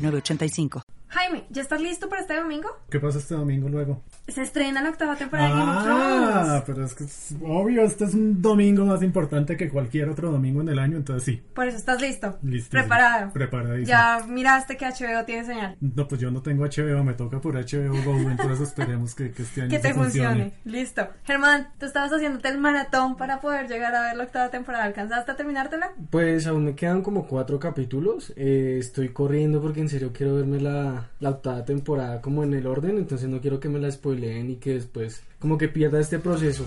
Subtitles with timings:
[0.00, 0.99] 906985.
[1.10, 2.68] Jaime, ¿ya estás listo para este domingo?
[2.88, 4.00] ¿Qué pasa este domingo luego?
[4.28, 6.30] Se estrena la octava temporada de Game of Thrones.
[6.32, 10.30] Ah, pero es que es obvio, este es un domingo más importante que cualquier otro
[10.30, 11.42] domingo en el año, entonces sí.
[11.52, 12.38] Por eso estás listo.
[12.42, 12.82] Listísimo.
[12.82, 13.32] Preparado.
[13.32, 13.88] Preparadísimo.
[13.88, 15.76] Ya miraste que HBO tiene señal.
[15.80, 19.42] No, pues yo no tengo HBO, me toca por HBO Go, entonces esperemos que, que
[19.42, 20.52] este año Que te funcione.
[20.64, 21.08] Listo.
[21.24, 24.84] Germán, tú estabas haciéndote el maratón para poder llegar a ver la octava temporada.
[24.84, 25.90] ¿Alcanzaste a terminártela?
[26.10, 28.32] Pues aún me quedan como cuatro capítulos.
[28.36, 32.66] Eh, estoy corriendo porque en serio quiero verme la, la octava temporada como en el
[32.66, 36.18] orden, entonces no quiero que me la spoileen y que después como que pierda este
[36.18, 36.64] proceso.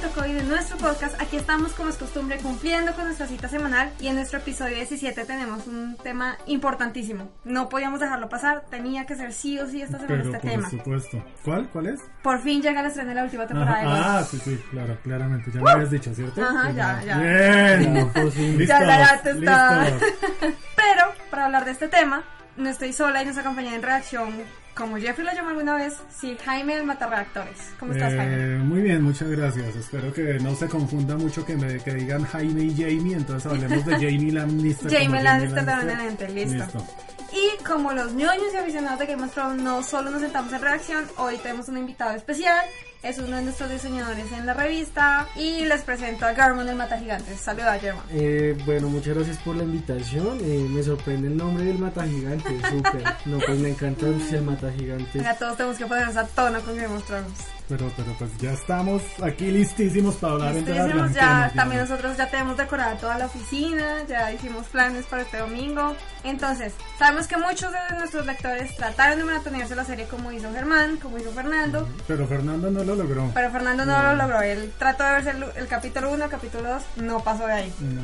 [0.00, 1.20] Y de nuestro podcast.
[1.22, 5.24] Aquí estamos como es costumbre cumpliendo con nuestra cita semanal y en nuestro episodio 17
[5.24, 7.30] tenemos un tema importantísimo.
[7.44, 10.50] No podíamos dejarlo pasar, tenía que ser sí o sí esta semana Pero este por
[10.50, 10.70] tema.
[10.70, 11.24] supuesto.
[11.44, 11.68] ¿Cuál?
[11.70, 12.00] ¿Cuál es?
[12.22, 14.98] Por fin llega el estreno de la última temporada de Ajá, ah, sí, sí, claro,
[15.02, 15.50] claramente.
[15.50, 16.42] Ya me habías dicho, ¿cierto?
[16.44, 17.18] Ajá, ya, ya.
[17.18, 17.94] Bien.
[17.94, 18.58] Ya, por fin.
[18.58, 20.08] Listos, Ya, ya, te estaba- listos.
[20.76, 22.22] Pero para hablar de este tema,
[22.58, 24.34] no estoy sola y nos acompaña en redacción,
[24.76, 27.72] como Jeffrey lo llamó alguna vez, sí, Jaime el Matarreactores.
[27.80, 28.34] ¿Cómo estás, Jaime?
[28.34, 29.74] Eh, muy bien, muchas gracias.
[29.74, 33.86] Espero que no se confunda mucho que me que digan Jaime y Jamie, entonces hablemos
[33.86, 34.92] de Jamie Lannister.
[34.92, 36.64] Jamie Lannister permanente, listo.
[36.64, 36.86] Listo.
[37.32, 40.60] Y como los ñoños y aficionados de Game of Thrones no solo nos sentamos en
[40.60, 42.64] redacción, hoy tenemos un invitado especial.
[43.06, 45.28] Es uno de nuestros diseñadores en la revista.
[45.36, 47.38] Y les presento a Garmon el Mata Gigantes.
[47.38, 48.04] Saluda, Germán.
[48.10, 50.38] Eh, bueno, muchas gracias por la invitación.
[50.40, 53.04] Eh, me sorprende el nombre del Mata Gigante, súper.
[53.26, 55.20] No, pues me encanta el Mata Gigante.
[55.20, 57.55] Ya todos tenemos que ponernos a tono con Game of Thrones.
[57.68, 62.56] Pero, pero pues ya estamos aquí listísimos para hablar Listísimos, ya, también nosotros ya tenemos
[62.56, 65.96] decorada toda la oficina, ya hicimos planes para este domingo.
[66.22, 70.98] Entonces, sabemos que muchos de nuestros lectores trataron de maratonearse la serie como hizo Germán,
[70.98, 73.30] como hizo Fernando, Pero Fernando no lo logró.
[73.34, 74.40] pero Fernando no lo logró.
[74.42, 77.74] Él trató de verse el, el capítulo 1, el capítulo 2, no pasó de ahí.
[77.80, 78.00] No,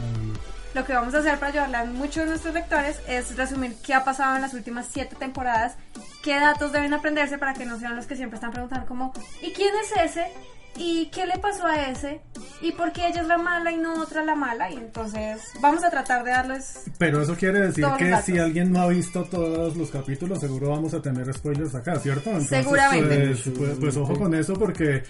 [0.75, 3.95] Lo que vamos a hacer para ayudarle a muchos de nuestros lectores es resumir qué
[3.95, 5.75] ha pasado en las últimas 7 temporadas,
[6.23, 9.13] qué datos deben aprenderse para que no sean los que siempre están preguntando como
[9.43, 10.27] ¿y quién es ese?
[10.75, 12.23] ¿Y qué le pasó a ese?
[12.63, 14.71] ¿Y por qué ella es la mala y no otra la mala?
[14.71, 16.85] Y entonces vamos a tratar de darles...
[16.97, 20.95] Pero eso quiere decir que si alguien no ha visto todos los capítulos, seguro vamos
[20.95, 22.31] a tener spoilers acá, ¿cierto?
[22.31, 23.27] Entonces, Seguramente.
[23.27, 25.03] Pues, pues- pues ojo con eso porque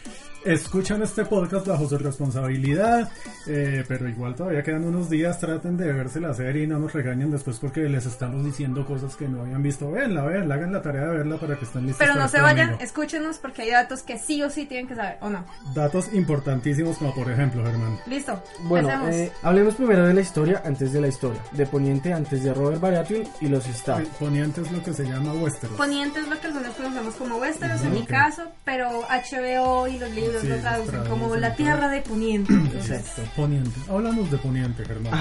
[0.45, 3.11] escuchan este podcast bajo su responsabilidad,
[3.47, 6.93] eh, pero igual todavía quedan unos días, traten de verse la serie y no nos
[6.93, 9.91] regañen después porque les estamos diciendo cosas que no habían visto.
[9.91, 11.99] Véanla, véanla, hagan la tarea de verla para que estén listos.
[12.07, 15.19] Pero no se vayan, escúchenos porque hay datos que sí o sí tienen que saber,
[15.21, 15.45] ¿o no?
[15.75, 17.99] Datos importantísimos como por ejemplo, Germán.
[18.07, 19.15] Listo, Bueno, empecemos.
[19.17, 21.41] eh, hablemos primero de la historia antes de la historia.
[21.53, 24.07] De Poniente antes de Robert Baratheon y los Stark.
[24.19, 25.77] Poniente es lo que se llama Westeros.
[25.77, 30.11] Poniente es lo que algunos conocemos como Westeros en mi caso, pero HBO y los
[30.11, 32.53] libros Sí, lo traducen como la tierra de Poniente.
[32.55, 33.23] Exacto.
[33.37, 33.71] Poniente.
[33.89, 35.13] Hablamos de Poniente, Germán.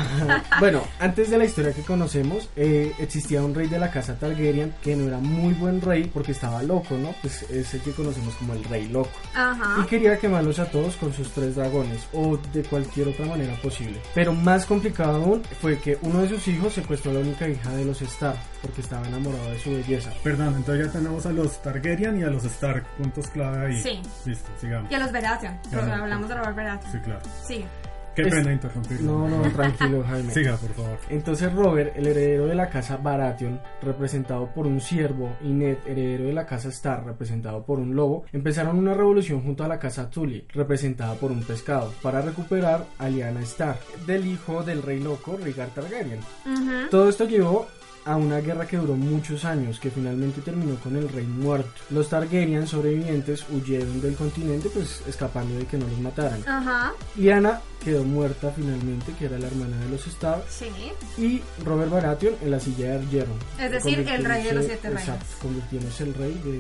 [0.60, 4.74] bueno, antes de la historia que conocemos, eh, existía un rey de la casa Targaryen
[4.82, 7.14] que no era muy buen rey porque estaba loco, ¿no?
[7.22, 9.12] Pues es el que conocemos como el rey loco.
[9.34, 9.86] Y Ajá.
[9.90, 14.00] quería quemarlos a todos con sus tres dragones o de cualquier otra manera posible.
[14.14, 17.70] Pero más complicado aún fue que uno de sus hijos secuestró a la única hija
[17.72, 20.12] de los Stark porque estaba enamorado de su belleza.
[20.24, 23.82] Perdón, entonces ya tenemos a los Targaryen y a los Stark, puntos clave ahí.
[23.82, 24.02] Sí.
[24.26, 24.92] Listo, sigamos.
[24.92, 26.92] Y a los Baratheon, porque hablamos de Robert Baratheon.
[26.92, 27.22] Sí, claro.
[27.46, 27.66] Sí.
[28.14, 29.02] Qué Es- pena interrumpir.
[29.04, 30.34] No, no, tranquilo Jaime.
[30.34, 30.98] Siga, por favor.
[31.10, 36.26] Entonces Robert, el heredero de la casa Baratheon, representado por un ciervo, y Ned, heredero
[36.26, 40.10] de la casa Stark, representado por un lobo, empezaron una revolución junto a la casa
[40.10, 45.38] Tully, representada por un pescado, para recuperar a Lyanna Stark, del hijo del rey loco
[45.42, 46.20] Rhaegar Targaryen.
[46.46, 46.90] Ujú.
[46.92, 47.68] Todo esto llevó
[48.06, 51.70] a una guerra que duró muchos años, que finalmente terminó con el rey muerto.
[51.90, 56.42] Los Targaryen sobrevivientes huyeron del continente, pues escapando de que no los mataran.
[56.48, 56.94] Ajá.
[57.16, 60.66] Lyanna quedó muerta finalmente, que era la hermana de los Stark, Sí.
[61.18, 63.34] y Robert Baratheon en la silla de hierro.
[63.60, 65.36] Es decir, el rey de los siete Exacto, reinos.
[65.42, 66.60] convirtiéndose el rey de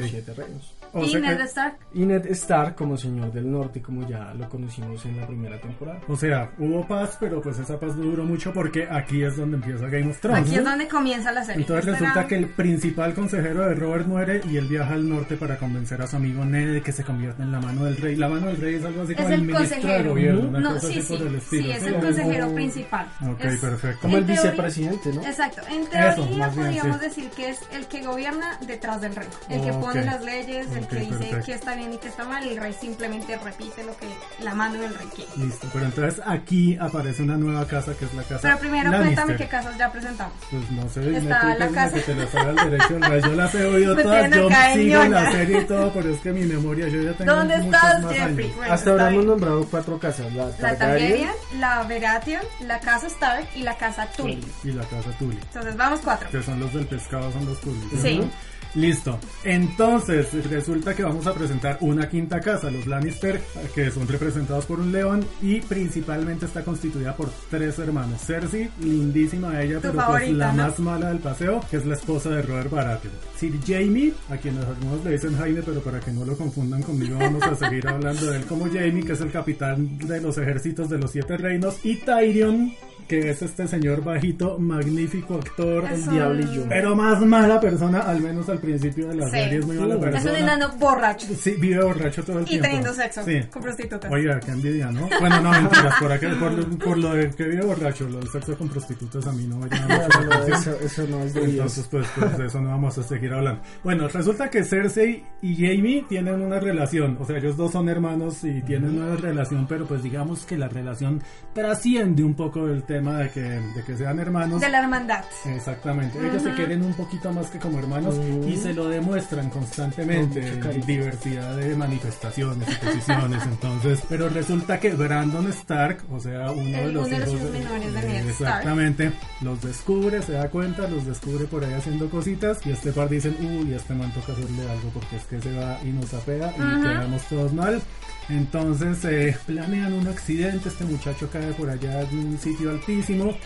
[0.00, 0.72] los siete reinos.
[0.94, 1.76] O y sea Ned Stark.
[1.94, 6.00] Y Ned Stark como Señor del Norte, como ya lo conocimos en la primera temporada.
[6.08, 9.56] O sea, hubo paz, pero pues esa paz no duró mucho porque aquí es donde
[9.56, 10.46] empieza Game of Thrones.
[10.46, 11.62] Aquí es donde comienza la serie.
[11.62, 15.36] Entonces Este resulta que el principal consejero de Robert muere y él viaja al norte
[15.36, 18.16] para convencer a su amigo Ned de que se convierta en la mano del rey.
[18.16, 20.10] La mano del rey es algo así como el, el ministro de consejero.
[20.10, 21.62] gobierno, una No, cosa sí, así sí, por el estilo.
[21.64, 23.06] sí, es el consejero principal.
[23.30, 23.98] Ok, Es- perfecto.
[24.02, 25.22] Como el teoría- vicepresidente, ¿no?
[25.22, 25.90] Exacto, en Eso,
[26.22, 27.02] teoría bien, podríamos sí.
[27.04, 30.81] decir que es el que gobierna detrás del rey, el que pone las leyes, el
[30.88, 31.46] Que dice perfecto.
[31.46, 34.06] qué está bien y qué está mal, y el rey simplemente repite lo que
[34.42, 35.30] la mano del rey quiere.
[35.36, 39.14] Listo, pero entonces aquí aparece una nueva casa que es la casa Pero primero Lannister.
[39.14, 40.34] cuéntame qué casas ya presentamos.
[40.50, 41.94] Pues no sé, Está la casa.
[41.94, 42.98] que te las sabe al derecho.
[43.28, 46.32] Yo las he oído Me todas, yo sigo la serie y todo, pero es que
[46.32, 48.44] mi memoria, yo ya tengo ¿Dónde estás, más Jeffrey?
[48.46, 48.56] años.
[48.56, 50.32] Bueno, Hasta ahora hemos nombrado cuatro casas.
[50.32, 51.30] La La Targaryen, Targaryen,
[51.60, 54.44] la Baratheon, la casa Stark y la casa Tully.
[54.64, 55.38] Y la casa Tully.
[55.42, 56.28] Entonces vamos cuatro.
[56.30, 57.80] Que son los del pescado, son los Tully.
[58.00, 58.18] Sí.
[58.18, 58.51] ¿no?
[58.74, 59.18] Listo.
[59.44, 63.40] Entonces, resulta que vamos a presentar una quinta casa, los Lannister,
[63.74, 68.20] que son representados por un león y principalmente está constituida por tres hermanos.
[68.22, 70.62] Cersei, lindísima ella, pero pues la ¿no?
[70.62, 73.14] más mala del paseo, que es la esposa de Robert Baratheon.
[73.36, 77.18] Sir Jamie, a quienes algunos le dicen Jaime, pero para que no lo confundan conmigo,
[77.18, 80.88] vamos a seguir hablando de él como Jamie, que es el capitán de los ejércitos
[80.88, 82.72] de los siete reinos, y Tyrion,
[83.08, 86.64] que es este señor bajito, magnífico actor, Es el un- diablillo.
[86.68, 89.30] Pero más mala persona, al menos al principio de la Sí.
[89.32, 90.18] serie, es muy mala Uh, persona.
[90.18, 92.64] Es un enano borracho Sí, vive borracho todo el y tiempo.
[92.66, 93.40] teniendo sexo Sí.
[93.50, 94.10] con prostitutas.
[94.12, 95.08] Oiga, qué envidia, ¿no?
[95.20, 98.28] Bueno, no, mentiras, por, aquel- por, lo- por lo de que vive borracho, lo del
[98.28, 101.44] sexo con prostitutas a mí no me llama mucho no, eso, eso no es de.
[101.44, 103.60] Entonces, pues, pues de eso no vamos a seguir hablando.
[103.84, 108.42] Bueno, resulta que Cersei y Jamie tienen una relación, o sea, ellos dos son hermanos
[108.44, 111.22] y tienen una relación, pero pues digamos que la relación
[111.52, 114.60] trasciende un poco del tema de que, de que sean hermanos.
[114.60, 115.24] De la hermandad.
[115.46, 118.48] Exactamente, ellos se quieren un poquito más que como hermanos Ujú.
[118.48, 120.84] y se lo demuestran constantemente en cariño.
[120.86, 123.42] diversidad de manifestaciones y posiciones.
[123.46, 127.28] Entonces, pero resulta que Brandon Stark, o sea, uno de El- los uno de los
[127.34, 128.28] hijos hijos menores de Stark.
[128.28, 133.08] exactamente, los descubre, se da cuenta, los descubre por ahí haciendo cositas y este par
[133.08, 136.52] dicen, uy, este man toca hacerle algo porque es que se va y nos apea
[136.56, 136.82] y Ujú.
[136.82, 137.80] quedamos todos mal.
[138.28, 143.36] Entonces eh, planean un accidente, este muchacho cae por allá en un sitio altísimo,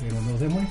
[0.00, 0.68] pero no se muere,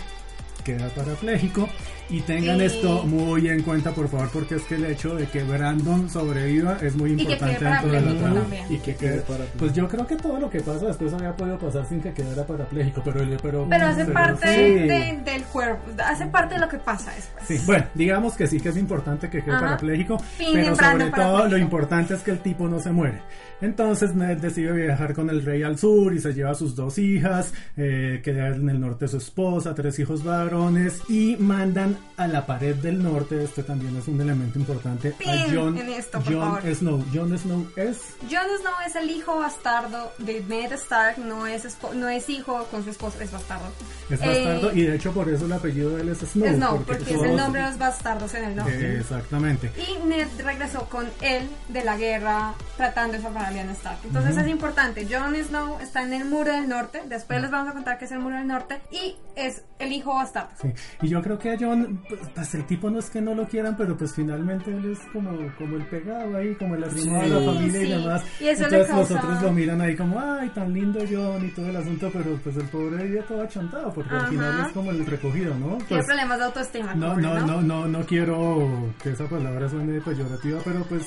[0.63, 1.69] queda parapléjico.
[2.09, 5.43] Y tengan esto muy en cuenta, por favor, porque es que el hecho de que
[5.43, 8.41] Brandon sobreviva es muy importante dentro de la trama.
[8.69, 9.23] Y que quede
[9.59, 12.45] Pues yo creo que todo lo que pasa después había podido pasar sin que quedara
[12.47, 13.21] parapléjico, pero...
[13.43, 14.61] pero, Pero hace pero parte sí.
[14.87, 17.45] de- del cuerpo, hace parte de lo que pasa después.
[17.47, 19.65] Sí, bueno, digamos que sí que es importante que quede Ajá.
[19.65, 23.21] parapléjico, Fin pero sobre todo lo importante es que el tipo no se muere.
[23.61, 26.97] Entonces Ned decide viajar con el rey al sur y se lleva a sus dos
[26.97, 32.45] hijas, eh, queda en el norte su esposa, tres hijos varones y mandan a la
[32.45, 36.33] pared del norte, este también es un elemento importante, a Pin John, en esto, por
[36.33, 36.75] Jon favor.
[36.75, 37.05] Snow.
[37.13, 37.97] Jon Snow es
[38.29, 41.65] Jon Snow es el hijo bastardo de Ned Stark, no es,
[41.95, 43.67] no es hijo con su esposa, es bastardo.
[44.09, 46.47] es Eh, bastardo y de hecho por eso el apellido de él es Snow.
[46.55, 48.95] Snow, porque, es el nombre de los bastardos en el norte.
[48.95, 49.71] Eh, exactamente.
[49.77, 53.99] Y Ned regresó con él de la guerra tratando de salvar a Lyanna Stark.
[54.03, 55.07] Entonces es importante.
[55.09, 57.01] Jon Snow está en el muro del norte.
[57.07, 58.79] Después les vamos a contar que es el muro del norte.
[58.91, 60.49] Y es el hijo bastardo.
[60.61, 61.88] Sí, y yo creo que a John,
[62.35, 65.31] pues, el tipo no es que no lo quieran, pero pues finalmente él es como,
[65.57, 68.23] como el pegado ahí, como el arrimado de la Sí, familia y demás.
[68.39, 71.49] Y eso Entonces causa- los otros lo miran ahí como, ay, tan lindo John y
[71.49, 74.91] todo el asunto, pero pues el pobre vive todo achantado, porque al final es como
[74.91, 75.77] el recogido, ¿no?
[75.77, 76.95] Tiene Pues, problemas de autoestima.
[76.95, 81.03] no, pobre, no, no, no, no quiero que esa palabra suene peyorativa, pero pues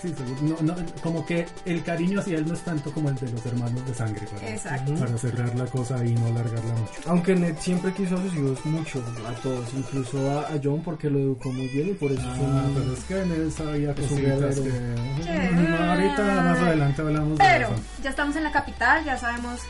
[0.00, 3.14] sí, seguro, no, no, como que el cariño hacia él no es tanto como el
[3.16, 4.94] de los hermanos de sangre, para, Exacto.
[4.94, 6.92] para cerrar la cosa y no largarla mucho.
[7.06, 11.10] Aunque Ned siempre quiso a sus hijos mucho, a todos, incluso a, a John porque
[11.10, 13.88] lo educó muy bien y por eso es Ah, un- pero es que él sabía
[13.90, 15.50] un cositas que...
[15.52, 17.82] No, ahorita más adelante hablamos de Pero eso.
[18.02, 19.60] ya estamos en la capital, ya sabemos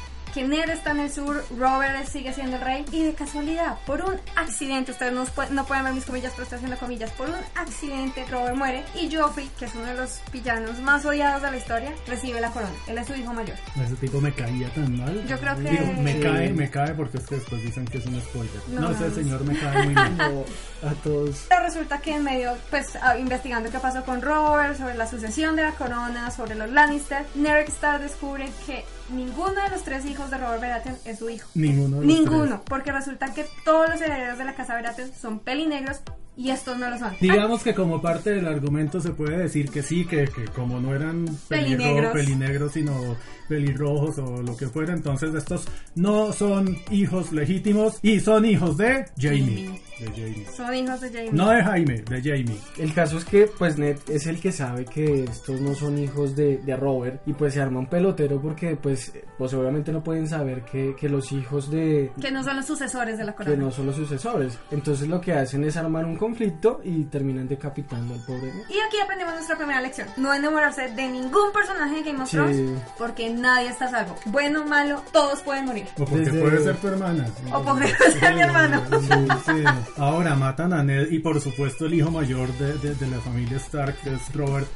[0.45, 4.15] Ned está en el sur, Robert sigue siendo el rey y de casualidad, por un
[4.37, 7.37] accidente, ustedes no, pu- no pueden ver mis comillas, pero estoy haciendo comillas, por un
[7.55, 11.57] accidente Robert muere y Joffrey, que es uno de los villanos más odiados de la
[11.57, 12.73] historia, recibe la corona.
[12.87, 13.57] Él es su hijo mayor.
[13.83, 15.27] Ese tipo me caía tan mal.
[15.27, 16.21] Yo creo que- Digo, me Sí.
[16.21, 18.55] cae, me cae porque es que después dicen que es un spoiler.
[18.69, 19.15] No, No, no, ese no.
[19.15, 20.45] señor me cae muy mal.
[20.83, 21.47] A todos.
[21.49, 25.57] Pero resulta que en medio, pues ah, investigando qué pasó con Robert, sobre la sucesión
[25.57, 30.31] de la corona, sobre los Lannister, Ned Stark descubre que ninguno de los tres hijos
[30.31, 31.49] de Robert Baratheon es su hijo.
[31.55, 35.39] Ninguno de los Ninguno, porque resulta que todos los herederos de la casa Baratheon son
[35.41, 36.01] pelinegros
[36.37, 37.15] y estos no lo son.
[37.21, 40.95] Digamos que como parte del argumento se puede decir que sí, que, que como no
[40.95, 42.13] eran Pelinegros.
[42.13, 43.17] pelinegros, sino
[43.49, 49.05] pelirrojos o lo que fuera, entonces estos no son hijos legítimos y son hijos de
[49.19, 49.81] Jamie.
[49.99, 50.47] De Jamie.
[50.55, 51.31] Son hijos de Jamie.
[51.33, 52.59] No de Jaime, de Jamie.
[52.77, 56.37] El caso es que pues Ned es el que sabe que estos no son hijos
[56.37, 60.29] de, de Robert y pues se arma un pelotero porque pues, pues obviamente no pueden
[60.29, 62.13] saber que, que los hijos de...
[62.21, 63.57] Que no son los sucesores de la que corona.
[63.57, 64.59] no son los sucesores.
[64.71, 68.65] Entonces lo que hacen es armar un conflicto y terminan decapitando al pobre Ned.
[68.69, 70.09] Y aquí aprendemos nuestra primera lección.
[70.19, 72.37] No enamorarse de ningún personaje de Game of Sí.
[72.37, 74.17] Thrones porque nadie está a salvo.
[74.27, 75.87] Bueno o malo, todos pueden morir.
[75.99, 77.27] O porque Desde- puede ser tu hermana.
[77.53, 78.83] O porque puede ser mi hermano.
[79.01, 79.65] Sí, sí.
[79.97, 83.57] Ahora matan a Ned y por supuesto el hijo mayor de, de- de la familia
[83.59, 84.67] Stark, que es Robert.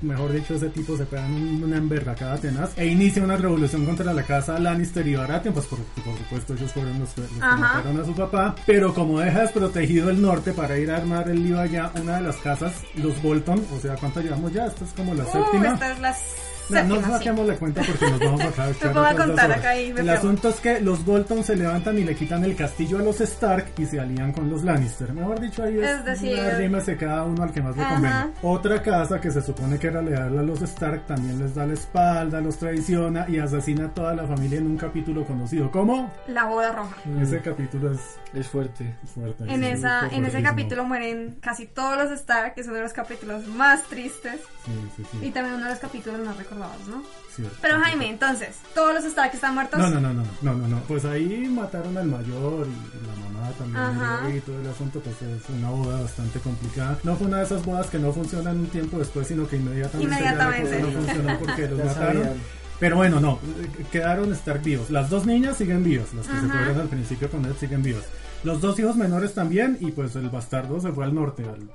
[0.00, 4.10] mejor dicho, ese tipo se pega un- una emberracada tenaz e inicia una revolución contra
[4.14, 7.36] la casa Lannister y Baratheon, pues por, por supuesto ellos fueron los que, los que
[7.42, 7.56] Ajá.
[7.56, 11.44] mataron a su papá, pero como deja desprotegido el norte para ir a armar el
[11.44, 14.64] lío allá, una de las casas, los Bolton, o sea, ¿cuánto llevamos ya?
[14.64, 15.66] Esta es como la Uh, séptima.
[15.74, 16.16] esta es la
[16.70, 17.02] No, no sí.
[17.10, 20.00] saquemos la cuenta porque nos vamos a echar Me pongo a contar acá y me
[20.00, 23.20] El asunto es que los Bolton se levantan y le quitan el castillo a los
[23.20, 25.12] Stark y se alían con los Lannister.
[25.12, 27.94] Mejor dicho, ahí es, Es decir- arrímese cada uno al que más le Ajá.
[27.94, 28.30] convenga.
[28.42, 31.74] Otra casa que se supone que era leal a los Stark también les da la
[31.74, 36.12] espalda, los traiciona y asesina a toda la familia en un capítulo conocido como...
[36.28, 36.96] La boda roja.
[37.20, 38.00] Ese capítulo es
[38.34, 38.94] Es fuerte.
[39.14, 39.44] fuerte.
[39.44, 42.82] En, sí, esa, en ese capítulo mueren casi todos los Stark, que es uno de
[42.82, 44.40] los capítulos más tristes.
[44.64, 45.26] Sí, sí, sí.
[45.26, 46.55] Y también uno de los capítulos más recordados,
[46.88, 47.02] ¿no?
[47.34, 47.56] Cierto.
[47.60, 49.78] Pero Jaime, entonces, todos los Stark están muertos.
[49.78, 50.80] No, no, no, no, no, no, no.
[50.88, 54.30] Pues ahí mataron al mayor y la mamá también Ajá.
[54.34, 56.98] y todo el asunto, pues es una boda bastante complicada.
[57.04, 60.10] No fue una de esas bodas que no funcionan un tiempo después, sino que inmediatamente,
[60.14, 60.80] ya la Inmediatamente.
[60.80, 62.22] cosa no funcionó porque los Ya mataron.
[62.22, 62.34] sabían.
[62.78, 63.38] Pero bueno, no,
[63.90, 64.90] quedaron Stark vivos.
[64.90, 68.04] Las dos niñas siguen vivas, las que se fueron al principio con él siguen vivas.
[68.44, 71.68] Los dos hijos menores también, y pues el bastardo se fue al norte al-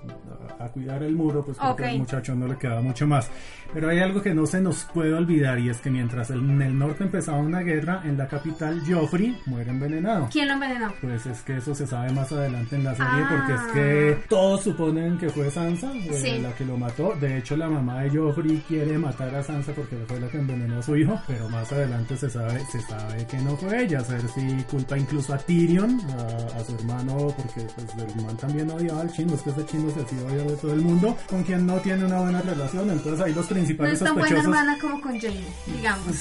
[0.60, 1.90] a, a cuidar el muro, pues porque Ok.
[1.90, 3.30] al muchacho no le quedaba mucho más.
[3.74, 6.62] Pero hay algo que no se nos puede olvidar, y es que mientras el- en
[6.62, 10.30] el norte empezaba una guerra, en la capital Joffrey muere envenenado.
[10.32, 10.94] ¿Quién lo envenenó?
[11.02, 13.30] Pues es que eso se sabe más adelante en la serie Ah.
[13.30, 16.40] porque es que todos suponen que fue Sansa fue Sí.
[16.40, 17.16] la que lo mató.
[17.20, 20.80] De hecho, la mamá de Joffrey quiere matar a Sansa porque fue la que envenenó
[20.80, 24.02] a su hijo, pero más adelante se sabe se sabe que no fue ella.
[24.02, 29.02] Cersei culpa incluso a Tyrion, a, a su hermano, porque pues el man también odiaba
[29.02, 29.34] al chino.
[29.36, 32.06] Es que ese chino se hacía odiar de todo el mundo, con quien no tiene
[32.06, 32.90] una buena relación.
[32.90, 35.44] Entonces ahí los No principales es tan buena hermana como con Jamie,
[35.76, 36.16] digamos.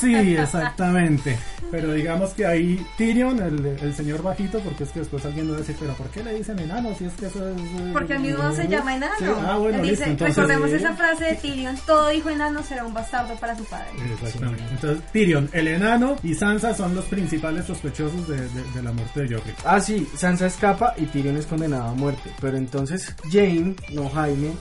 [0.00, 1.38] Sí, exactamente.
[1.70, 5.54] Pero digamos que ahí Tyrion, el, el señor bajito, porque es que después alguien va
[5.54, 6.94] a decir, pero ¿por qué le dicen enano?
[6.98, 7.56] Si es que eso es...
[7.60, 9.14] eh, Porque el mismo se llama enano.
[9.18, 10.00] Sí, Ah, bueno, Él listo.
[10.04, 10.76] dice, Entonces, recordemos sí.
[10.76, 13.86] esa frase de Tyrion, todo hijo enano será un bastardo para su padre.
[14.12, 14.64] Exactamente.
[14.70, 19.22] Entonces, Tyrion, el enano y Sansa son los principales sospechosos de, de- de la muerte
[19.22, 19.49] de Joffrey.
[19.64, 22.30] Ah, sí, Sansa escapa y Tyrion es condenado a muerte.
[22.40, 24.52] Pero entonces Jane, no Jaime,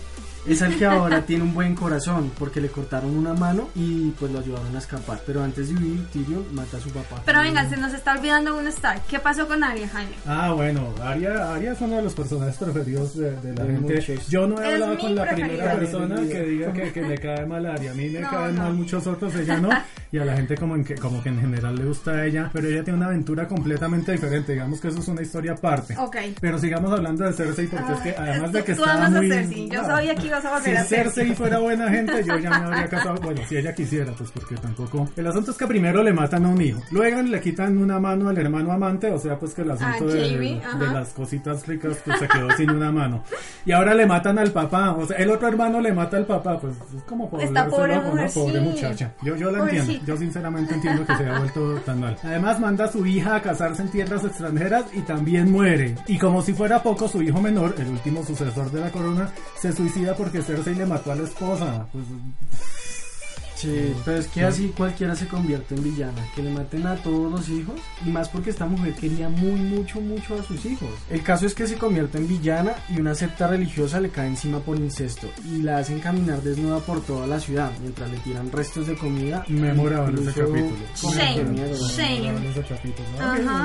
[0.48, 4.32] es el que ahora tiene un buen corazón porque le cortaron una mano y pues
[4.32, 5.22] lo ayudaron a escapar.
[5.26, 7.22] Pero antes de huir, Tyrion mata a su papá.
[7.26, 9.02] Pero venga, se nos está olvidando un Stark.
[9.08, 10.12] ¿Qué pasó con Arya, Jaime?
[10.26, 13.96] Ah, bueno, Arya, Arya es uno de los personajes preferidos de, de la gente.
[13.96, 14.28] muchos.
[14.30, 17.46] Yo no he Es hablado con la primera persona que diga que, que le cae
[17.46, 17.92] mal a Arya.
[17.92, 18.64] A mí me No, caen no.
[18.64, 19.70] mal muchos otros, ella no.
[20.12, 22.50] Y a la gente como, en que, como que en general le gusta a ella.
[22.52, 24.54] Pero ella tiene una aventura completamente diferente.
[24.54, 25.96] Digamos que eso es una historia aparte.
[25.98, 26.18] Ok.
[26.42, 29.18] Pero sigamos hablando de Cersei porque es que además de que Tú estaba amas a
[29.22, 29.30] muy...
[29.30, 29.70] Cersei.
[29.70, 32.56] Yo Ah, sabía ibas a volver a si Cersei fuera buena gente, yo ya me
[32.66, 33.16] habría casado.
[33.22, 35.10] Bueno, si ella quisiera, pues porque tampoco.
[35.16, 36.80] El asunto es que primero le matan a un hijo.
[36.92, 39.12] Luego le quitan una mano al hermano amante.
[39.12, 42.50] O sea, pues que el asunto A de, de las cositas ricas, pues se quedó
[42.56, 43.24] sin una mano.
[43.66, 44.92] Y ahora le matan al papá.
[44.92, 46.60] O sea, el otro hermano le mata al papá.
[46.60, 48.12] Pues es como por Esta pobre loco, ¿no?
[48.14, 48.66] mujer, Pobre sí.
[48.66, 49.12] muchacha.
[49.22, 50.06] Yo, yo la entiendo.
[50.06, 52.18] Yo sinceramente entiendo que se haya vuelto tan mal.
[52.24, 55.96] Además, manda a su hija a casarse en tierras extranjeras y también muere.
[56.08, 59.72] Y como si fuera poco, su hijo menor, el último sucesor de la corona, se
[59.74, 61.88] suicida porque Cersei le mató a la esposa.
[61.94, 62.04] Pues
[63.60, 67.30] Sí, pero es que así cualquiera se convierte en villana, que le maten a todos
[67.32, 70.90] los hijos y más porque esta mujer quería muy mucho mucho a sus hijos.
[71.10, 74.60] El caso es que se convierte en villana y una secta religiosa le cae encima
[74.60, 78.88] por incesto y la hacen caminar desnuda por toda la ciudad mientras le tiran restos
[78.88, 79.44] de comida.
[79.50, 80.78] memorable ese capítulo.
[80.96, 81.44] Shame.
[81.44, 82.22] miedo, Shame.
[82.22, 83.08] Memorable ese capítulo.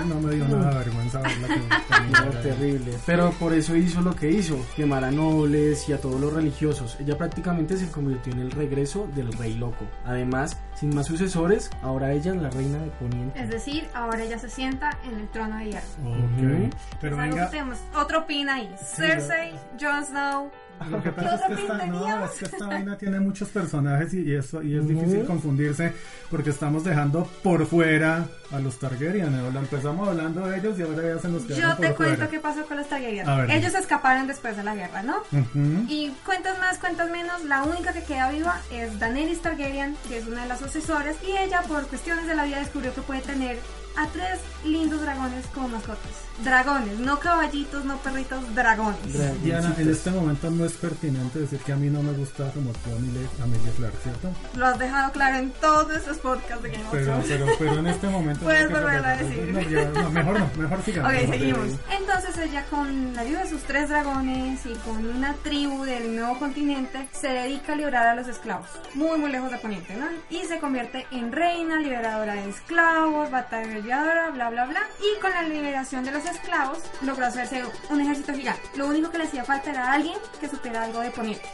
[0.06, 0.20] ¿no?
[0.20, 4.58] Me dio nada de vergüenza verla que terrible, pero por eso hizo lo que hizo,
[4.76, 6.96] quemar a nobles y a todos los religiosos.
[7.00, 9.83] Ella prácticamente se convirtió en el regreso del rey loco.
[10.04, 13.40] Además, sin más sucesores, ahora ella es la reina de Poniente.
[13.40, 15.86] Es decir, ahora ella se sienta en el trono de hierro.
[16.04, 16.74] Ok.
[17.00, 17.78] Pero venga, tenemos.
[17.94, 18.74] Otro pin ahí.
[18.78, 20.50] Cersei, Jon Snow,
[20.90, 24.22] Lo que pasa es que, esta, no, es que esta vaina tiene muchos personajes y,
[24.22, 24.92] y eso, y es Ujú.
[24.94, 25.92] difícil confundirse
[26.30, 29.52] porque estamos dejando por fuera a los Targaryen.
[29.52, 29.58] ¿no?
[29.58, 32.30] Empezamos hablando de ellos y ahora ya se nos quedaron Yo por te cuento fuera.
[32.30, 33.26] qué pasó con los Targaryen.
[33.50, 35.16] Ellos escaparon después de la guerra, ¿no?
[35.32, 35.86] Ujú.
[35.88, 40.26] Y cuentas más, cuentas menos, la única que queda viva es Daenerys Targaryen, que es
[40.26, 43.58] una de las sucesoras, y ella por cuestiones de la vida descubrió que puede tener
[43.96, 46.10] a tres lindos dragones como mascotas.
[46.42, 48.98] Dragones, no caballitos, no perritos, dragones.
[49.44, 52.70] Diana, en este momento no es pertinente decir que a mí no me gusta como
[52.70, 54.28] actúa Amelia Amelia Clark, ¿cierto?
[54.56, 57.26] Lo has dejado claro en todos estos podcasts de Game of Pero, Thrones.
[57.28, 58.40] pero, pero en este momento...
[58.44, 59.52] Puedes volverlo a decir.
[59.52, 61.12] No, ya, no, mejor no, mejor sigamos.
[61.12, 61.68] Ok, mejor seguimos.
[61.98, 66.38] Entonces ella con la ayuda de sus tres dragones y con una tribu del nuevo
[66.38, 70.06] continente se dedica a liberar a los esclavos, muy muy lejos de Poniente, ¿no?
[70.30, 74.80] Y se convierte en reina, liberadora de esclavos, batalladora, bla bla bla.
[75.00, 78.62] Y con la liberación de los esclavos logró hacerse un ejército gigante.
[78.76, 81.48] Lo único que le hacía falta era alguien que supiera algo de Poniente.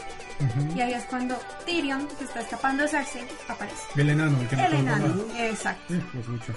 [0.75, 3.83] Y ahí es cuando Tyrion, que está escapando de Cersei, aparece.
[3.97, 5.39] El enano, el que El mató a enano, mamá.
[5.45, 5.95] exacto.
[6.13, 6.55] Pues mucho.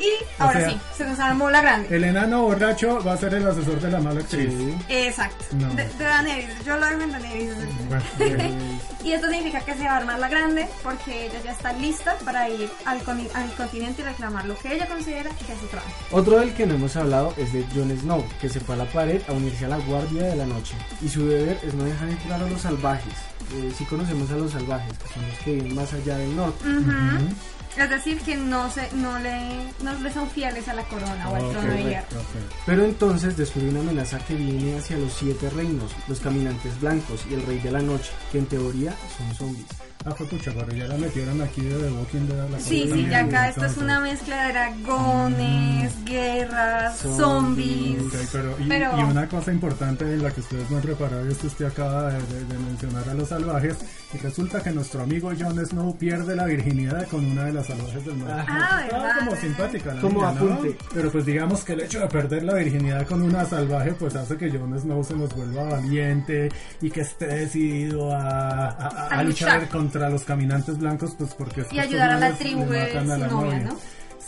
[0.00, 1.94] Y ahora sea- sí, se nos armó la grande.
[1.94, 4.50] El enano borracho va a ser el asesor de la mala actriz.
[4.56, 4.76] Sí.
[4.88, 5.44] Exacto.
[5.52, 5.68] No.
[5.74, 7.54] De, de Daenerys, yo lo dejo en Daenerys.
[7.88, 8.04] Bueno,
[9.04, 12.16] Y esto significa que se va a armar la grande porque ella ya está lista
[12.24, 15.66] para ir al, coni- al continente y reclamar lo que ella considera que es su
[15.68, 15.90] trabajo.
[16.10, 18.84] Otro del que no hemos hablado es de Jon Snow, que se fue a la
[18.86, 20.74] pared a unirse a la Guardia de la Noche.
[21.02, 23.14] Y su deber es no dejar entrar a los salvajes.
[23.54, 26.68] Eh, sí conocemos a los salvajes, que son los que viven más allá del norte.
[26.68, 27.28] Ujú.
[27.76, 31.34] Es decir, que no se, no le, no le son fieles a la corona o
[31.36, 32.20] al trono de hierro.
[32.66, 37.34] Pero entonces descubre una amenaza que viene hacia los siete reinos, los caminantes blancos y
[37.34, 39.89] el rey de la noche, que en teoría son zombies.
[40.06, 43.06] Ah, fue pucha, pero ya la metieron aquí de The Walking Dead la Sí, sí,
[43.10, 48.00] ya acá esto es una mezcla de dragones, guerras, zombies.
[48.02, 51.28] Ok, pero, y, Pero- y una cosa importante en la que ustedes no han reparado
[51.28, 53.76] es que usted acaba de, de- de mencionar a los salvajes
[54.14, 58.02] y resulta que nuestro amigo Jon Snow pierde la virginidad con una de las salvajes
[58.06, 58.42] del norte.
[58.48, 60.52] Ah, como simpática la Como niña, ¿no?
[60.54, 60.78] apunte.
[60.94, 64.38] Pero pues digamos que el hecho de perder la virginidad con una salvaje pues hace
[64.38, 66.48] que Jon Snow se nos vuelva valiente
[66.80, 69.68] y que esté decidido a, a- a- A a luchar luchar.
[69.90, 73.58] Contra los caminantes blancos pues porque Y ayudar a la tribu de su novia.
[73.60, 73.76] ¿no?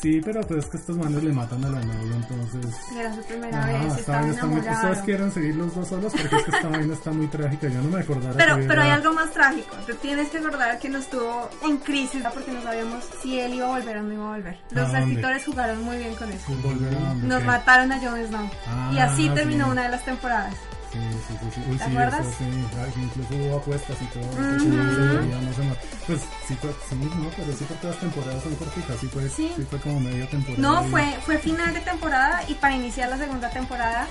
[0.01, 2.75] Sí, pero pues es que estos manes le matan a la novia, entonces...
[2.93, 4.59] Y era su primera Ah, vez, esta estaba vaina está muy-.
[4.61, 7.69] Ustedes quieren seguir los dos solos porque es que esta vaina está muy trágica.
[7.69, 9.77] Yo no me acordara Pero, que pero hay era- algo más trágico.
[9.87, 13.67] Te tienes que acordar que nos tuvo en crisis porque no sabíamos si él iba
[13.67, 14.59] a volver o no iba a volver.
[14.73, 14.99] Los ¿A dónde?
[15.03, 16.53] escritores jugaron muy bien con eso.
[16.65, 18.51] Volver a donde Nos mataron a Jon Snow.
[18.93, 20.55] y Ah, así terminó una de las temporadas.
[20.93, 21.61] Sí, sí, sí, sí.
[21.71, 22.21] Uy, ¿Te sí, acuerdas?
[22.21, 22.45] eso sí.
[22.79, 24.31] Ay, incluso hubo apuestas y todo.
[24.61, 25.79] sí, ya no sé más.
[26.07, 29.01] Pues sí, fue, sí, no, pero sí porque las temporadas son cortitas.
[29.01, 29.53] Sí fue, Sí.
[29.57, 29.67] sí.
[29.71, 30.61] fue como media temporada.
[30.61, 34.07] No, y- fue, fue final de temporada y para iniciar la segunda temporada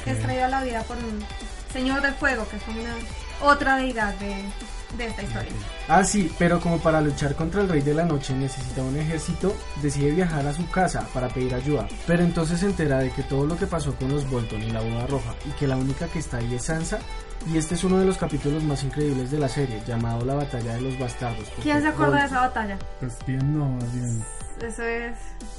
[0.00, 0.06] Ok.
[0.08, 1.24] es traído a la vida por un
[1.72, 2.94] señor del fuego, que es una
[3.42, 4.42] otra deidad de,
[4.96, 5.52] de esta historia.
[5.88, 9.54] Ah, sí, pero como para luchar contra el rey de la noche necesita un ejército,
[9.82, 11.86] decide viajar a su casa para pedir ayuda.
[12.06, 14.80] Pero entonces se entera de que todo lo que pasó con los Bolton y la
[14.80, 16.98] boda roja y que la única que está ahí es Sansa.
[17.50, 20.74] Y este es uno de los capítulos más increíbles de la serie, llamado La batalla
[20.74, 21.48] de los bastardos.
[21.62, 22.78] ¿Quién se acuerda de esa batalla?
[23.00, 24.22] Pues bien, no, más bien.
[24.60, 25.14] Eso es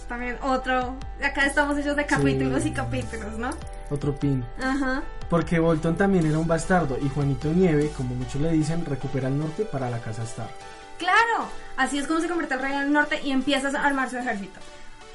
[0.08, 0.96] también otro.
[1.24, 2.70] Acá estamos hechos de capítulos Sí.
[2.70, 3.50] y capítulos, ¿no?
[3.89, 4.46] Otro pin.
[4.62, 5.02] Ajá.
[5.32, 9.39] Porque Bolton también era un bastardo y Juanito Nieve, como muchos le dicen, recupera el
[9.39, 10.52] norte para la casa Stark.
[10.98, 14.17] Claro, así es como se convierte el rey del norte y empieza a armar su
[14.17, 14.60] ejército.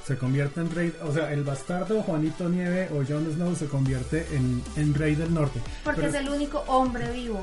[0.06, 4.24] Se convierte en rey, o sea, el bastardo Juanito Nieve o Jon Snow se convierte
[4.32, 5.60] en, en rey del norte.
[5.82, 7.40] Porque Pero- es el único hombre vivo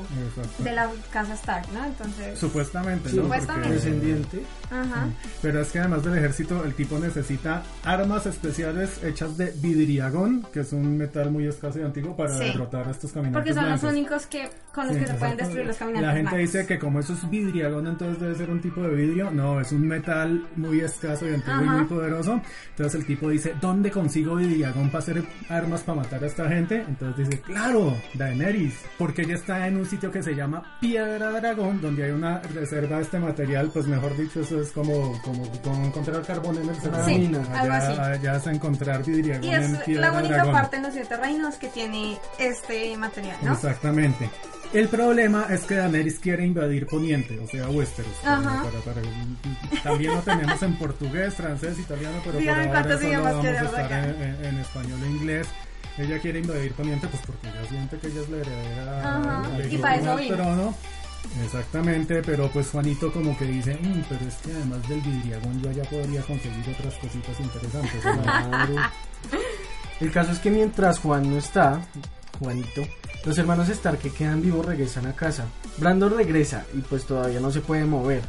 [0.60, 1.84] de la casa Stark, ¿no?
[1.84, 3.22] Entonces, Supuestamente, ¿no?
[3.24, 3.74] Supuestamente.
[3.74, 4.42] Descendiente.
[4.70, 5.08] ajá.
[5.42, 10.60] Pero es que además del ejército, el tipo necesita armas especiales hechas de vidriagón, que
[10.60, 12.44] es un metal muy escaso y antiguo, para Sí.
[12.44, 15.36] derrotar a estos caminantes Porque son los únicos que con los Sí, que se pueden
[15.36, 16.08] destruir los caminantes.
[16.08, 16.52] La gente blancos.
[16.52, 19.30] dice que como eso es vidriagón, entonces debe ser un tipo de vidrio.
[19.30, 22.40] No, es un metal muy escaso y antiguo y muy poderoso.
[22.70, 26.84] Entonces el tipo dice, ¿dónde consigo vidriagón para hacer armas para matar a esta gente?
[26.86, 31.80] Entonces dice, claro, Daenerys, porque ella está en un sitio que se llama Piedra Dragón,
[31.80, 35.86] donde hay una reserva de este material, pues mejor dicho, eso es como, como, como
[35.86, 37.06] encontrar carbón en el cerrado.
[37.06, 37.38] Sí, mina.
[37.38, 38.00] algo allá, así.
[38.00, 40.52] allá es encontrar vidriagón Y en es Piedra la única Dragón.
[40.52, 43.52] parte en los siete reinos que tiene este material, ¿no?
[43.52, 44.28] Exactamente.
[44.74, 48.12] El problema es que Daenerys quiere invadir Poniente, o sea, Westeros.
[48.24, 48.64] Ajá.
[48.64, 53.44] Para- para- también lo tenemos en portugués, francés, italiano, pero Dígame por ahora solo vamos
[53.46, 55.46] a estar en, en- en español e inglés.
[55.96, 59.72] Ella quiere invadir Poniente, pues porque ella siente que ella es la heredera Ajá, al
[59.72, 60.36] y para eso al vino.
[60.36, 60.74] trono.
[61.44, 65.70] Exactamente, pero pues Juanito como que dice, "Mm, pero es que además del vidriagón yo
[65.70, 68.04] allá podría conseguir otras cositas interesantes.
[68.04, 68.22] ¿no?".
[68.22, 68.74] Claro.
[70.00, 71.80] El caso es que mientras Juan no está,
[72.38, 72.82] Juanito,
[73.24, 75.46] Los hermanos Stark que quedan vivos regresan a casa.
[75.78, 78.20] Brandon regresa y pues todavía no se puede mover.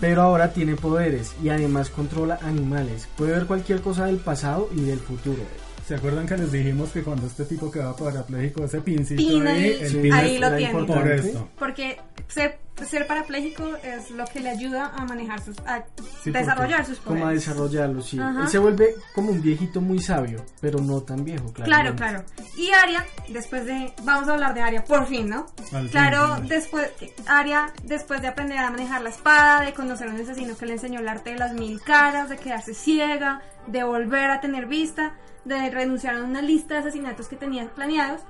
[0.00, 3.08] Pero ahora tiene poderes y además controla animales.
[3.16, 5.42] Puede ver cualquier cosa del pasado y del futuro.
[5.88, 9.64] ¿Se acuerdan que les dijimos que cuando este tipo quedaba parapléjico, ese pincito Pin ahí,
[9.64, 10.72] ahí, el Sí, pin ahí es lo tiene.
[10.72, 11.16] por importante.
[11.28, 11.48] esto?
[11.58, 11.96] Porque
[12.28, 15.56] ser, ser parapléjico es lo que le ayuda a manejar sus.
[15.66, 15.84] a
[16.22, 17.44] Sí, desarrollar sus Como a poderes.
[17.46, 18.18] desarrollarlo, sí.
[18.18, 18.42] Ajá.
[18.42, 21.66] Él se vuelve como un viejito muy sabio, pero no tan viejo, claro.
[21.66, 22.24] Claro, claro.
[22.56, 23.92] Y Aria, después de.
[24.02, 25.46] Vamos a hablar de Aria, por fin, ¿no?
[25.72, 26.90] Al claro, después.
[27.26, 30.72] Aria, después de aprender a manejar la espada, de conocer a un asesino que le
[30.74, 35.12] enseñó el arte de las mil caras, de quedarse ciega, de volver a tener vista,
[35.44, 38.20] de renunciar a una lista de asesinatos que tenía planeados,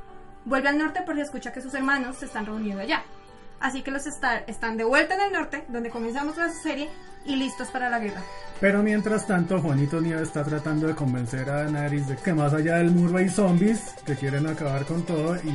[0.44, 3.02] vuelve al norte porque escucha que sus hermanos se están reuniendo allá.
[3.61, 6.88] Así que los Stark están de vuelta en el norte, donde comenzamos la serie,
[7.27, 8.23] y listos para la guerra.
[8.61, 12.77] Pero mientras tanto, Juanito Nieve está tratando de convencer a Daenerys de que más allá
[12.77, 15.51] del muro hay zombies que quieren acabar con todo y, y-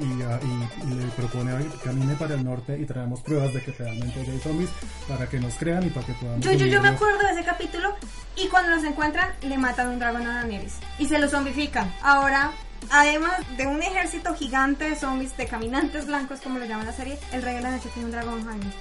[0.00, 4.18] y- y- le propone que camine para el norte y traemos pruebas de que realmente
[4.20, 4.70] hay zombies
[5.06, 6.44] para que nos crean y para que podamos...
[6.44, 7.94] Yo, yo, yo me acuerdo de ese capítulo
[8.34, 11.92] y cuando los encuentran le matan un dragón a Daenerys y se lo zombifican.
[12.02, 12.50] Ahora,
[12.90, 17.18] además de un ejército gigante de zombies, de caminantes blancos como lo llaman la serie,
[17.32, 18.72] el rey de la noche tiene un dragón, Jaime.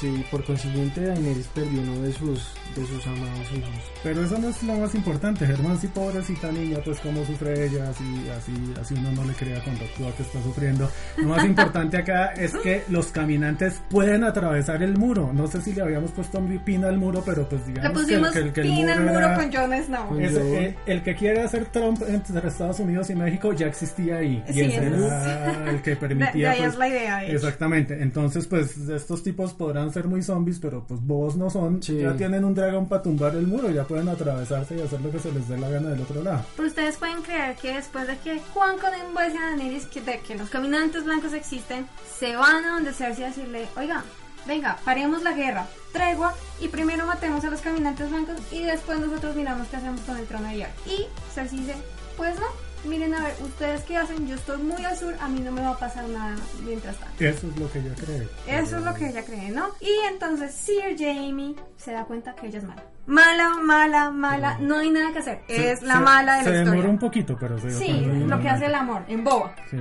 [0.00, 0.06] Sí.
[0.06, 3.70] Sí, por consiguiente Daenerys perdió uno de sus, de sus amados hijos.
[4.02, 7.88] Pero eso no es lo más importante, Germán, si pobrecita niña, pues cómo sufre ella,
[7.90, 8.04] así,
[8.36, 10.88] así, así uno no le crea cuando actúa que está sufriendo.
[11.16, 15.32] Lo más importante acá es que los caminantes pueden atravesar el muro.
[15.32, 18.30] No sé si le habíamos puesto un pin al muro, pero pues Le digamos pusimos
[18.32, 20.20] que, el- que el pin al muro era- con Jon Snow.
[20.20, 24.18] es- Yo- eh, el que quiere hacer Trump entre Estados Unidos y México ya existía
[24.18, 24.44] ahí.
[24.48, 26.32] Sí, y ese es- era el que De, permitía.
[26.34, 27.16] de ahí pues, es la idea.
[27.20, 27.32] de.
[27.32, 31.98] Exactamente, entonces pues estos tipos podrán ser muy zombies, pero pues bobos no son, Sí.
[31.98, 35.18] ya tienen un dragón para tumbar el muro, ya pueden atravesarse y hacer lo que
[35.18, 36.44] se les dé la gana del otro lado.
[36.56, 40.20] Pero ustedes pueden creer que después de que Juan con convence a Daenerys que, de
[40.20, 41.86] que los caminantes blancos existen,
[42.18, 44.04] se van a donde Cersei a decirle, oiga,
[44.46, 49.34] venga, paremos la guerra, tregua y primero matemos a los caminantes blancos y después nosotros
[49.36, 50.72] miramos qué hacemos con el trono de hierro.
[50.86, 51.74] Y Cersei dice,
[52.16, 52.46] pues no,
[52.86, 55.60] miren a ver, ustedes qué hacen, yo estoy muy al sur, a mí no me
[55.62, 57.24] va a pasar nada mientras tanto.
[57.24, 58.28] Eso es lo que ella cree.
[58.46, 59.68] Eso es lo que ella cree, ¿no?
[59.80, 62.82] Y entonces Sir Jamie se da cuenta que ella es mala.
[63.06, 65.40] Mala, mala, mala, no hay nada que hacer.
[65.46, 66.90] Se- es la se- mala de Se la demora historia.
[66.92, 69.54] un poquito, pero se Sí, lo que hace el amor, en boba.
[69.70, 69.76] Sí.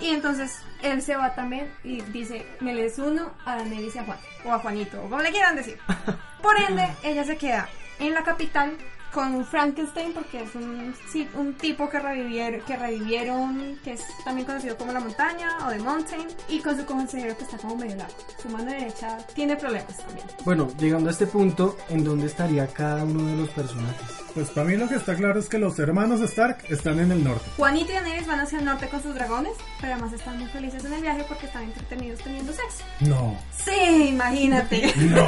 [0.00, 3.98] Y entonces él se va también y dice, me le des uno a Daenerys y
[3.98, 5.78] a Juan, o a Juanito, o como le quieran decir.
[6.42, 8.76] Por ende, ella se queda en la capital
[9.12, 10.94] con Frankenstein, porque es un,
[11.34, 15.78] un tipo que revivieron, que revivieron, que es también conocido como la montaña o The
[15.78, 18.14] Mountain, y con su consejero que está como medio largo.
[18.40, 20.26] Su mano derecha tiene problemas también.
[20.44, 24.27] Bueno, llegando a este punto, ¿en dónde estaría cada uno de los personajes?
[24.34, 27.24] Pues para mí lo que está claro es que los hermanos Stark están en el
[27.24, 27.44] norte.
[27.56, 30.84] Juanito y Daenerys van hacia el norte con sus dragones, pero además están muy felices
[30.84, 32.84] en el viaje porque están entretenidos teniendo sexo.
[33.00, 34.92] No, Sí, imagínate.
[34.96, 35.26] no,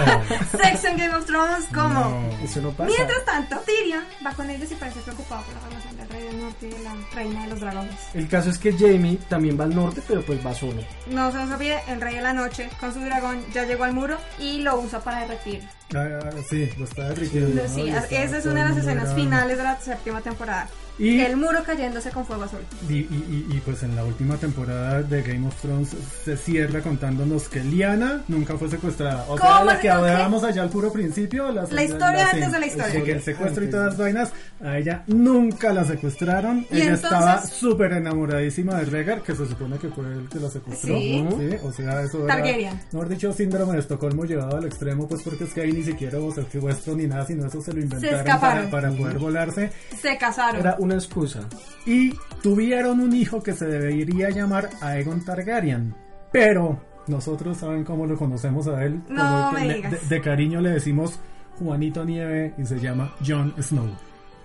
[0.62, 1.88] Sexo en Game of Thrones, ¿cómo?
[1.88, 2.28] no.
[2.44, 2.90] Eso no pasa.
[2.96, 6.40] Mientras tanto, Tyrion va con ellos y parece preocupado por la relación del rey del
[6.40, 7.94] norte y de la reina de los dragones.
[8.14, 10.82] El caso es que Jamie también va al norte, pero pues va solo.
[11.08, 13.92] No se nos olvide, el rey de la noche con su dragón ya llegó al
[13.92, 15.62] muro y lo usa para derretir.
[15.94, 17.14] Ah, sí, lo está.
[17.16, 20.68] Sí, Y está esa es una de las escenas finales de la séptima temporada.
[21.00, 22.60] Y- El muro cayéndose con fuego azul.
[22.88, 26.82] Y, y- y- y, pues en la última temporada de Game of Thrones se cierra
[26.82, 29.24] contándonos que Liana nunca fue secuestrada.
[29.28, 31.50] O sea, ¿Cómo la que hablábamos allá al puro principio.
[31.52, 32.92] La, La historia sí, antes de la historia.
[32.92, 34.32] De que el secuestro y todas las vainas,
[34.62, 36.66] a ella nunca la secuestraron.
[36.70, 40.38] Y ella entonces- estaba súper enamoradísima de Rhaegar, que se supone que fue el que
[40.38, 40.96] la secuestró.
[40.98, 41.24] Sí.
[41.62, 42.78] o sea, eso era, Targaryen.
[42.92, 46.18] mejor dicho, síndrome de Estocolmo llevado al extremo, pues porque es que ahí ni siquiera
[46.18, 48.70] hubo secuestro ni nada, sino eso se lo inventaron para, escaparon.
[48.70, 49.72] para poder volarse.
[50.00, 50.60] Se casaron.
[50.60, 51.48] Era una excusa.
[51.86, 55.94] Y tuvieron un hijo que se debería llamar Aegon Targaryen.
[56.32, 59.00] Pero nosotros saben cómo lo conocemos a él.
[59.08, 60.08] No Como me le- digas.
[60.08, 61.18] de, de cariño le decimos
[61.58, 63.88] Juanito Nieve y se llama Jon Snow.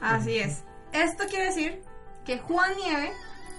[0.02, 0.64] Así es.
[0.92, 1.82] Esto quiere decir
[2.26, 3.12] que Juan Nieve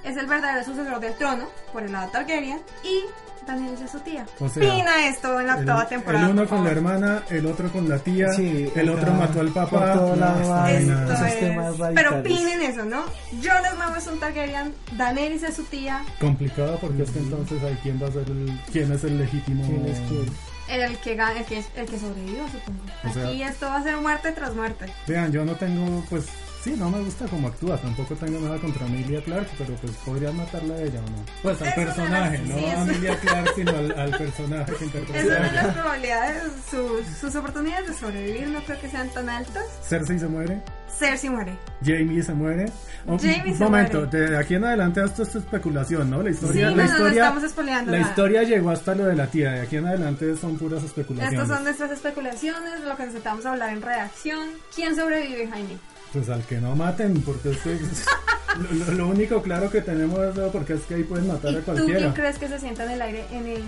[0.06, 3.00] es el verdadero sucesor del trono por el lado Targaryen y
[3.46, 4.26] Daenerys es su tía.
[4.40, 6.24] O sea, Pina esto en la El, octava temporada.
[6.26, 9.50] el uno con la hermana, el otro con la tía, Sí, el otro mató al
[9.50, 9.94] papá.
[9.94, 13.02] No, esos es- Pero pinen eso, ¿no?
[13.42, 17.78] Jon Snow es un Targaryen, Daenerys es su tía, Complicado porque es que entonces hay
[17.84, 19.64] quién va a ser el, quién es el legítimo.
[19.64, 20.26] ¿Quién es quién?
[20.68, 22.80] el que gana, el que, el que sobreviva, supongo.
[23.08, 24.86] O sea- Aquí esto va a ser muerte tras muerte.
[25.06, 26.24] Vean, yo no tengo, pues,
[26.62, 30.36] sí, no me gusta cómo actúa, tampoco tengo nada contra Emilia Clark, pero pues podrían
[30.36, 31.24] matarla a ella o no.
[31.42, 34.10] Pues al Es una de personaje, no sí, a es- Emilia Clark, sino al, al
[34.18, 35.18] personaje que interpreta.
[35.18, 35.62] Esas son a ella.
[35.62, 39.64] las probabilidades, sus, sus oportunidades de sobrevivir no creo que sean tan altas.
[39.88, 40.60] Cersei se muere.
[40.98, 41.56] Cersei muere.
[41.84, 42.66] Jamie se muere.
[43.06, 44.30] Un Jamie se momento, muere.
[44.30, 46.22] de aquí en adelante esto es especulación, ¿no?
[46.22, 48.10] La historia, Sí, la no, no, no historia, estamos spoileando la nada.
[48.10, 49.52] historia llegó hasta lo de la tía.
[49.52, 51.40] De aquí en adelante son puras especulaciones.
[51.40, 54.48] Estas son nuestras especulaciones, lo que necesitamos hablar en redacción.
[54.74, 55.76] ¿Quién sobrevive, Jaime?
[56.12, 57.78] Pues al que no maten, porque es que
[58.56, 61.56] lo, lo- único claro que tenemos es eso, porque es que ahí pueden matar ¿Y
[61.56, 61.98] a tú cualquiera.
[62.00, 63.62] quién crees que se sienta en el aire en el...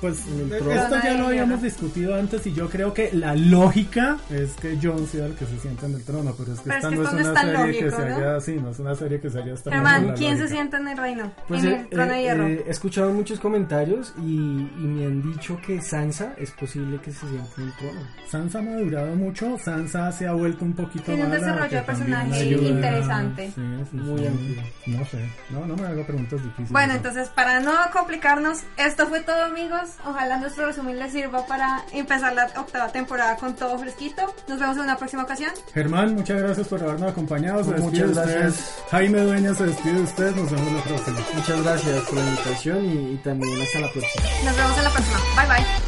[0.00, 0.72] Pues En el trono.
[0.72, 5.06] esto ya lo habíamos discutido antes y yo creo que la lógica es que John
[5.06, 6.98] sea el que se sienta en el trono, pero es que Pero esta es que
[7.00, 8.16] no es una serie que lógico, se ¿no?
[8.16, 10.48] haya, sí, no es una serie que se haya con la ¿quién se lógica.
[10.48, 11.32] sienta en el reino?
[11.46, 12.46] Pues en eh, el trono de hierro.
[12.48, 17.12] eh, he escuchado muchos comentarios y, y me han dicho que Sansa es posible que
[17.12, 18.00] se siente en el trono.
[18.28, 21.82] Sansa ha madurado mucho, Sansa se ha vuelto un poquito Tiene un desarrollo que de
[21.82, 22.68] personaje ayuda.
[22.68, 23.46] interesante.
[23.54, 24.62] Sí, sí, Muy amplio.
[24.86, 25.18] No sé,
[25.50, 26.70] no, no me hago preguntas difíciles.
[26.70, 29.90] Bueno, entonces para no complicarnos, esto fue todo amigos.
[30.06, 34.34] Ojalá nuestro resumen les sirva para empezar la octava temporada con todo fresquito.
[34.48, 35.50] Nos vemos en una próxima ocasión.
[35.74, 37.64] Germán, muchas gracias por habernos acompañado.
[37.64, 38.52] Se Muchas gracias.
[38.58, 38.72] usted.
[38.90, 40.34] Jaime Dueña se despide de usted.
[40.36, 41.18] Nos vemos la próxima.
[41.34, 44.24] Muchas gracias por la invitación y, y también hasta la próxima.
[44.44, 45.18] Nos vemos en la próxima.
[45.36, 45.87] Bye bye.